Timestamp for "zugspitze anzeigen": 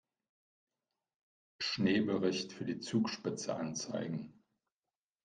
2.79-4.33